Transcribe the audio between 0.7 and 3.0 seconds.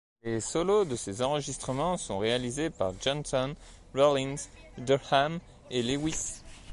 de ces enregistrements sont réalisés par